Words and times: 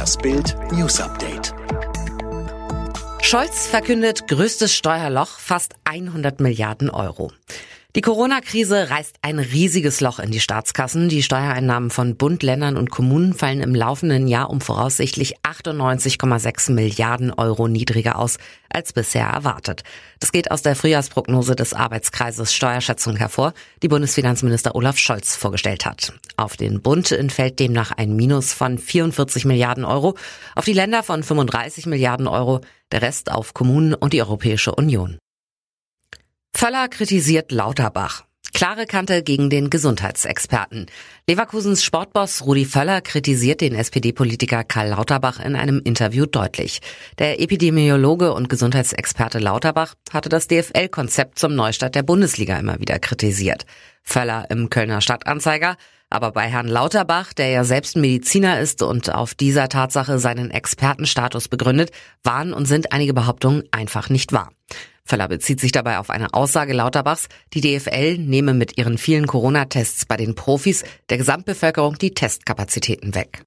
Das 0.00 0.16
Bild 0.16 0.56
News 0.72 0.98
Update. 0.98 1.52
Scholz 3.20 3.66
verkündet 3.66 4.28
größtes 4.28 4.74
Steuerloch, 4.74 5.38
fast 5.38 5.74
100 5.84 6.40
Milliarden 6.40 6.88
Euro. 6.88 7.32
Die 7.96 8.02
Corona-Krise 8.02 8.88
reißt 8.88 9.16
ein 9.22 9.40
riesiges 9.40 10.00
Loch 10.00 10.20
in 10.20 10.30
die 10.30 10.38
Staatskassen. 10.38 11.08
Die 11.08 11.24
Steuereinnahmen 11.24 11.90
von 11.90 12.14
Bund, 12.14 12.44
Ländern 12.44 12.76
und 12.76 12.88
Kommunen 12.88 13.34
fallen 13.34 13.60
im 13.60 13.74
laufenden 13.74 14.28
Jahr 14.28 14.48
um 14.48 14.60
voraussichtlich 14.60 15.40
98,6 15.40 16.70
Milliarden 16.70 17.32
Euro 17.32 17.66
niedriger 17.66 18.16
aus 18.16 18.38
als 18.72 18.92
bisher 18.92 19.26
erwartet. 19.26 19.82
Das 20.20 20.30
geht 20.30 20.52
aus 20.52 20.62
der 20.62 20.76
Frühjahrsprognose 20.76 21.56
des 21.56 21.74
Arbeitskreises 21.74 22.54
Steuerschätzung 22.54 23.16
hervor, 23.16 23.54
die 23.82 23.88
Bundesfinanzminister 23.88 24.76
Olaf 24.76 24.96
Scholz 24.96 25.34
vorgestellt 25.34 25.84
hat. 25.84 26.12
Auf 26.36 26.56
den 26.56 26.82
Bund 26.82 27.10
entfällt 27.10 27.58
demnach 27.58 27.90
ein 27.90 28.14
Minus 28.14 28.52
von 28.52 28.78
44 28.78 29.44
Milliarden 29.46 29.84
Euro, 29.84 30.14
auf 30.54 30.64
die 30.64 30.74
Länder 30.74 31.02
von 31.02 31.24
35 31.24 31.86
Milliarden 31.86 32.28
Euro, 32.28 32.60
der 32.92 33.02
Rest 33.02 33.32
auf 33.32 33.52
Kommunen 33.52 33.94
und 33.94 34.12
die 34.12 34.22
Europäische 34.22 34.76
Union. 34.76 35.18
Völler 36.54 36.88
kritisiert 36.88 37.52
Lauterbach. 37.52 38.24
Klare 38.52 38.84
Kante 38.84 39.22
gegen 39.22 39.48
den 39.48 39.70
Gesundheitsexperten. 39.70 40.86
Leverkusens 41.26 41.82
Sportboss 41.82 42.44
Rudi 42.44 42.66
Völler 42.66 43.00
kritisiert 43.00 43.62
den 43.62 43.74
SPD-Politiker 43.74 44.64
Karl 44.64 44.88
Lauterbach 44.88 45.40
in 45.40 45.56
einem 45.56 45.80
Interview 45.82 46.26
deutlich. 46.26 46.80
Der 47.18 47.40
Epidemiologe 47.40 48.34
und 48.34 48.48
Gesundheitsexperte 48.48 49.38
Lauterbach 49.38 49.94
hatte 50.12 50.28
das 50.28 50.48
DFL-Konzept 50.48 51.38
zum 51.38 51.54
Neustart 51.54 51.94
der 51.94 52.02
Bundesliga 52.02 52.58
immer 52.58 52.78
wieder 52.80 52.98
kritisiert. 52.98 53.64
Völler 54.02 54.46
im 54.50 54.68
Kölner 54.68 55.00
Stadtanzeiger, 55.00 55.76
aber 56.10 56.32
bei 56.32 56.48
Herrn 56.48 56.68
Lauterbach, 56.68 57.32
der 57.32 57.48
ja 57.48 57.64
selbst 57.64 57.96
Mediziner 57.96 58.60
ist 58.60 58.82
und 58.82 59.14
auf 59.14 59.34
dieser 59.34 59.68
Tatsache 59.68 60.18
seinen 60.18 60.50
Expertenstatus 60.50 61.48
begründet, 61.48 61.92
waren 62.24 62.52
und 62.52 62.66
sind 62.66 62.92
einige 62.92 63.14
Behauptungen 63.14 63.62
einfach 63.70 64.10
nicht 64.10 64.32
wahr. 64.32 64.50
Völler 65.10 65.26
bezieht 65.26 65.58
sich 65.58 65.72
dabei 65.72 65.98
auf 65.98 66.08
eine 66.08 66.32
Aussage 66.34 66.72
Lauterbachs, 66.72 67.26
die 67.52 67.60
DFL 67.60 68.16
nehme 68.16 68.54
mit 68.54 68.78
ihren 68.78 68.96
vielen 68.96 69.26
Corona-Tests 69.26 70.06
bei 70.06 70.16
den 70.16 70.36
Profis 70.36 70.84
der 71.08 71.18
Gesamtbevölkerung 71.18 71.98
die 71.98 72.14
Testkapazitäten 72.14 73.16
weg. 73.16 73.42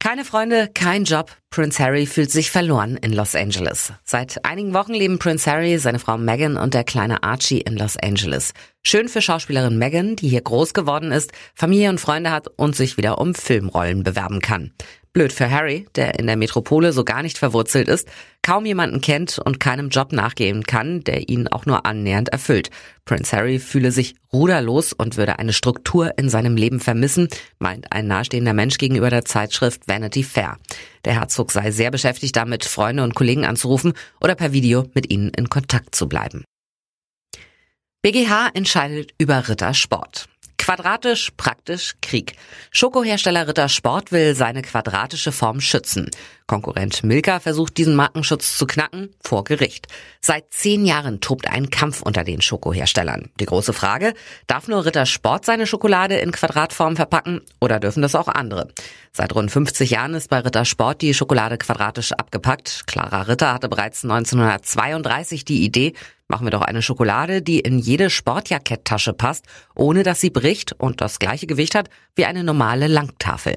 Keine 0.00 0.24
Freunde, 0.24 0.70
kein 0.74 1.04
Job. 1.04 1.30
Prince 1.50 1.82
Harry 1.82 2.06
fühlt 2.06 2.32
sich 2.32 2.50
verloren 2.50 2.96
in 2.96 3.12
Los 3.12 3.36
Angeles. 3.36 3.92
Seit 4.04 4.44
einigen 4.44 4.74
Wochen 4.74 4.94
leben 4.94 5.18
Prince 5.20 5.48
Harry, 5.50 5.78
seine 5.78 5.98
Frau 6.00 6.18
Meghan 6.18 6.56
und 6.56 6.74
der 6.74 6.84
kleine 6.84 7.22
Archie 7.22 7.60
in 7.60 7.76
Los 7.76 7.96
Angeles. 7.96 8.54
Schön 8.84 9.08
für 9.08 9.22
Schauspielerin 9.22 9.78
Meghan, 9.78 10.16
die 10.16 10.28
hier 10.28 10.40
groß 10.40 10.74
geworden 10.74 11.12
ist, 11.12 11.32
Familie 11.54 11.90
und 11.90 12.00
Freunde 12.00 12.30
hat 12.30 12.48
und 12.56 12.74
sich 12.74 12.96
wieder 12.96 13.18
um 13.18 13.34
Filmrollen 13.34 14.02
bewerben 14.02 14.40
kann. 14.40 14.72
Blöd 15.18 15.32
für 15.32 15.50
Harry, 15.50 15.84
der 15.96 16.16
in 16.20 16.28
der 16.28 16.36
Metropole 16.36 16.92
so 16.92 17.02
gar 17.02 17.24
nicht 17.24 17.38
verwurzelt 17.38 17.88
ist, 17.88 18.06
kaum 18.40 18.64
jemanden 18.64 19.00
kennt 19.00 19.40
und 19.40 19.58
keinem 19.58 19.88
Job 19.88 20.12
nachgehen 20.12 20.62
kann, 20.62 21.02
der 21.02 21.28
ihn 21.28 21.48
auch 21.48 21.66
nur 21.66 21.84
annähernd 21.86 22.28
erfüllt. 22.28 22.70
Prince 23.04 23.36
Harry 23.36 23.58
fühle 23.58 23.90
sich 23.90 24.14
ruderlos 24.32 24.92
und 24.92 25.16
würde 25.16 25.40
eine 25.40 25.52
Struktur 25.52 26.16
in 26.18 26.28
seinem 26.28 26.54
Leben 26.54 26.78
vermissen, 26.78 27.26
meint 27.58 27.90
ein 27.90 28.06
nahestehender 28.06 28.52
Mensch 28.52 28.78
gegenüber 28.78 29.10
der 29.10 29.24
Zeitschrift 29.24 29.88
Vanity 29.88 30.22
Fair. 30.22 30.56
Der 31.04 31.14
Herzog 31.14 31.50
sei 31.50 31.72
sehr 31.72 31.90
beschäftigt 31.90 32.36
damit, 32.36 32.64
Freunde 32.64 33.02
und 33.02 33.16
Kollegen 33.16 33.44
anzurufen 33.44 33.94
oder 34.20 34.36
per 34.36 34.52
Video 34.52 34.86
mit 34.94 35.10
ihnen 35.10 35.30
in 35.30 35.48
Kontakt 35.48 35.96
zu 35.96 36.08
bleiben. 36.08 36.44
BGH 38.02 38.50
entscheidet 38.54 39.14
über 39.18 39.48
Rittersport. 39.48 40.28
Quadratisch, 40.68 41.30
praktisch, 41.38 41.94
Krieg. 42.02 42.34
Schokohersteller 42.72 43.48
Ritter 43.48 43.70
Sport 43.70 44.12
will 44.12 44.34
seine 44.34 44.60
quadratische 44.60 45.32
Form 45.32 45.62
schützen. 45.62 46.10
Konkurrent 46.46 47.04
Milka 47.04 47.40
versucht 47.40 47.78
diesen 47.78 47.96
Markenschutz 47.96 48.58
zu 48.58 48.66
knacken 48.66 49.08
vor 49.22 49.44
Gericht. 49.44 49.86
Seit 50.20 50.52
zehn 50.52 50.84
Jahren 50.84 51.22
tobt 51.22 51.48
ein 51.48 51.70
Kampf 51.70 52.02
unter 52.02 52.22
den 52.22 52.42
Schokoherstellern. 52.42 53.30
Die 53.40 53.46
große 53.46 53.72
Frage, 53.72 54.12
darf 54.46 54.68
nur 54.68 54.84
Ritter 54.84 55.06
Sport 55.06 55.46
seine 55.46 55.66
Schokolade 55.66 56.16
in 56.16 56.32
Quadratform 56.32 56.96
verpacken 56.96 57.40
oder 57.62 57.80
dürfen 57.80 58.02
das 58.02 58.14
auch 58.14 58.28
andere? 58.28 58.68
Seit 59.10 59.34
rund 59.34 59.50
50 59.50 59.90
Jahren 59.90 60.12
ist 60.12 60.28
bei 60.28 60.40
Ritter 60.40 60.66
Sport 60.66 61.00
die 61.00 61.14
Schokolade 61.14 61.56
quadratisch 61.56 62.12
abgepackt. 62.12 62.82
Clara 62.86 63.22
Ritter 63.22 63.54
hatte 63.54 63.70
bereits 63.70 64.04
1932 64.04 65.46
die 65.46 65.64
Idee, 65.64 65.94
Machen 66.30 66.46
wir 66.46 66.50
doch 66.50 66.60
eine 66.60 66.82
Schokolade, 66.82 67.40
die 67.40 67.60
in 67.60 67.78
jede 67.78 68.10
Sportjacketttasche 68.10 69.14
passt, 69.14 69.46
ohne 69.74 70.02
dass 70.02 70.20
sie 70.20 70.28
bricht 70.28 70.74
und 70.74 71.00
das 71.00 71.18
gleiche 71.18 71.46
Gewicht 71.46 71.74
hat 71.74 71.88
wie 72.16 72.26
eine 72.26 72.44
normale 72.44 72.86
Langtafel. 72.86 73.56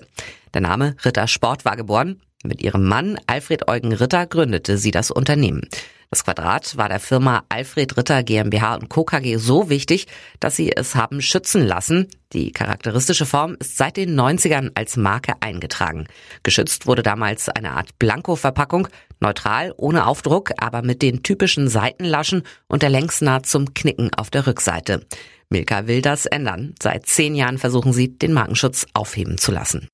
Der 0.53 0.61
Name 0.61 0.95
Ritter 1.03 1.27
Sport 1.27 1.65
war 1.65 1.75
geboren. 1.75 2.21
Mit 2.43 2.61
ihrem 2.61 2.87
Mann 2.87 3.19
Alfred 3.27 3.67
Eugen 3.67 3.93
Ritter 3.93 4.25
gründete 4.25 4.77
sie 4.77 4.91
das 4.91 5.11
Unternehmen. 5.11 5.67
Das 6.09 6.25
Quadrat 6.25 6.75
war 6.75 6.89
der 6.89 6.99
Firma 6.99 7.45
Alfred 7.47 7.95
Ritter 7.95 8.21
GmbH 8.23 8.75
und 8.75 8.89
Co. 8.89 9.05
KG 9.05 9.37
so 9.37 9.69
wichtig, 9.69 10.07
dass 10.41 10.57
sie 10.57 10.69
es 10.75 10.93
haben 10.93 11.21
schützen 11.21 11.65
lassen. 11.65 12.07
Die 12.33 12.51
charakteristische 12.51 13.25
Form 13.25 13.55
ist 13.59 13.77
seit 13.77 13.95
den 13.95 14.19
90ern 14.19 14.71
als 14.75 14.97
Marke 14.97 15.35
eingetragen. 15.39 16.07
Geschützt 16.43 16.85
wurde 16.85 17.01
damals 17.01 17.47
eine 17.47 17.71
Art 17.71 17.97
Blanko-Verpackung, 17.97 18.89
neutral, 19.21 19.73
ohne 19.77 20.05
Aufdruck, 20.05 20.51
aber 20.57 20.81
mit 20.81 21.01
den 21.01 21.23
typischen 21.23 21.69
Seitenlaschen 21.69 22.43
und 22.67 22.81
der 22.81 22.89
Längsnaht 22.89 23.45
zum 23.45 23.73
Knicken 23.73 24.13
auf 24.13 24.29
der 24.29 24.47
Rückseite. 24.47 25.05
Milka 25.49 25.87
will 25.87 26.01
das 26.01 26.25
ändern. 26.25 26.75
Seit 26.81 27.05
zehn 27.05 27.35
Jahren 27.35 27.57
versuchen 27.57 27.93
sie, 27.93 28.17
den 28.17 28.33
Markenschutz 28.33 28.85
aufheben 28.93 29.37
zu 29.37 29.53
lassen. 29.53 29.87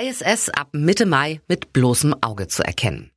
ISS 0.00 0.48
ab 0.48 0.70
Mitte 0.72 1.06
Mai 1.06 1.40
mit 1.46 1.72
bloßem 1.72 2.16
Auge 2.20 2.48
zu 2.48 2.64
erkennen. 2.64 3.12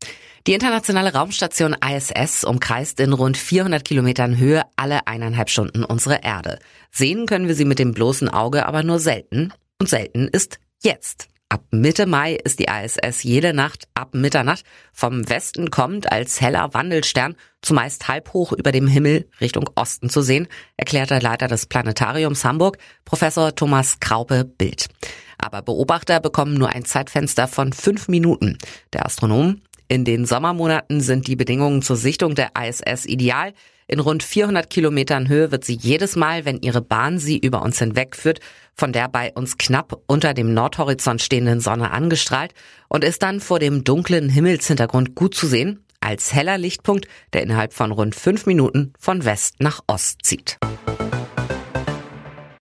Die 0.46 0.54
internationale 0.54 1.12
Raumstation 1.12 1.76
ISS 1.84 2.44
umkreist 2.44 3.00
in 3.00 3.14
rund 3.14 3.36
400 3.36 3.84
Kilometern 3.84 4.38
Höhe 4.38 4.62
alle 4.76 5.08
eineinhalb 5.08 5.50
Stunden 5.50 5.84
unsere 5.84 6.24
Erde. 6.24 6.60
Sehen 6.92 7.26
können 7.26 7.48
wir 7.48 7.56
sie 7.56 7.66
mit 7.66 7.80
dem 7.80 7.94
bloßen 7.94 8.30
Auge 8.30 8.68
aber 8.68 8.84
nur 8.84 9.00
selten. 9.00 9.54
Und 9.80 9.90
selten 9.90 10.28
ist 10.28 10.60
jetzt. 10.84 11.30
Ab 11.50 11.64
Mitte 11.72 12.06
Mai 12.06 12.34
ist 12.34 12.60
die 12.60 12.68
ISS 12.68 13.24
jede 13.24 13.54
Nacht 13.54 13.88
ab 13.94 14.14
Mitternacht 14.14 14.64
vom 14.94 15.28
Westen 15.30 15.72
kommt 15.72 16.12
als 16.12 16.42
heller 16.42 16.74
Wandelstern 16.74 17.36
zumeist 17.62 18.08
halb 18.08 18.34
hoch 18.34 18.52
über 18.52 18.72
dem 18.72 18.88
Himmel 18.88 19.30
Richtung 19.42 19.70
Osten 19.76 20.10
zu 20.10 20.22
sehen, 20.22 20.48
erklärt 20.76 21.10
der 21.10 21.22
Leiter 21.22 21.48
des 21.48 21.66
Planetariums 21.66 22.46
Hamburg, 22.46 22.78
Professor 23.06 23.56
Thomas 23.56 24.00
Kraupe 24.00 24.44
Bild. 24.44 24.90
Aber 25.38 25.62
Beobachter 25.62 26.20
bekommen 26.20 26.56
nur 26.56 26.70
ein 26.70 26.86
Zeitfenster 26.86 27.48
von 27.48 27.74
fünf 27.74 28.08
Minuten. 28.08 28.58
Der 28.94 29.06
Astronom 29.06 29.62
in 29.88 30.04
den 30.04 30.26
Sommermonaten 30.26 31.00
sind 31.02 31.28
die 31.28 31.36
Bedingungen 31.36 31.82
zur 31.82 31.96
Sichtung 31.96 32.36
der 32.36 32.52
ISS 32.60 33.06
ideal. 33.06 33.54
In 33.88 34.02
rund 34.02 34.22
400 34.22 34.70
Kilometern 34.70 35.30
Höhe 35.30 35.52
wird 35.52 35.64
sie 35.64 35.76
jedes 35.76 36.18
Mal, 36.18 36.44
wenn 36.44 36.62
ihre 36.62 36.82
Bahn 36.82 37.20
sie 37.20 37.38
über 37.38 37.62
uns 37.62 37.80
hinwegführt, 37.80 38.42
von 38.76 38.92
der 38.92 39.08
bei 39.08 39.32
uns 39.34 39.58
knapp 39.58 40.02
unter 40.08 40.34
dem 40.34 40.54
Nordhorizont 40.54 41.22
stehenden 41.22 41.62
Sonne 41.62 41.92
angestrahlt 41.92 42.54
und 42.90 43.06
ist 43.06 43.24
dann 43.24 43.40
vor 43.40 43.60
dem 43.60 43.86
dunklen 43.86 44.28
Himmelshintergrund 44.28 45.16
gut 45.16 45.36
zu 45.36 45.48
sehen, 45.48 45.86
als 46.02 46.34
heller 46.34 46.58
Lichtpunkt, 46.58 47.08
der 47.32 47.44
innerhalb 47.44 47.74
von 47.74 47.92
rund 47.92 48.14
fünf 48.14 48.46
Minuten 48.46 48.92
von 49.00 49.24
West 49.24 49.56
nach 49.60 49.82
Ost 49.88 50.20
zieht. 50.24 50.58